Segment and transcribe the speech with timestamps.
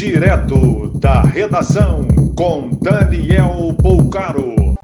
[0.00, 4.74] Direto da redação com Daniel Poucaro.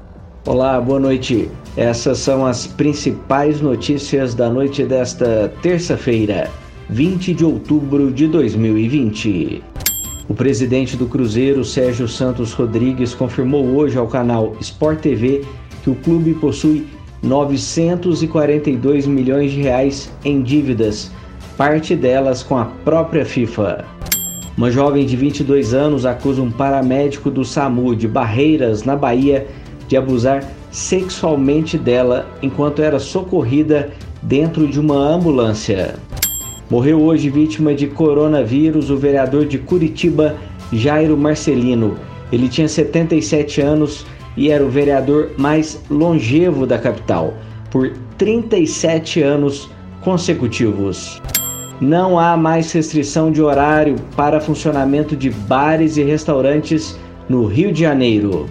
[0.45, 1.49] Olá, boa noite.
[1.75, 6.51] Essas são as principais notícias da noite desta terça-feira,
[6.91, 9.63] 20 de outubro de 2020.
[10.29, 15.43] O presidente do Cruzeiro, Sérgio Santos Rodrigues, confirmou hoje ao canal Sport TV
[15.83, 16.85] que o clube possui
[17.23, 21.11] 942 milhões de reais em dívidas,
[21.57, 23.97] parte delas com a própria FIFA.
[24.57, 29.45] Uma jovem de 22 anos acusa um paramédico do SAMU de Barreiras, na Bahia,
[29.87, 35.93] de abusar sexualmente dela enquanto era socorrida dentro de uma ambulância.
[36.71, 40.35] Morreu hoje vítima de coronavírus o vereador de Curitiba,
[40.73, 41.95] Jairo Marcelino.
[42.31, 47.35] Ele tinha 77 anos e era o vereador mais longevo da capital,
[47.69, 49.69] por 37 anos
[50.01, 51.21] consecutivos.
[51.79, 56.97] Não há mais restrição de horário para funcionamento de bares e restaurantes
[57.29, 58.47] no Rio de Janeiro.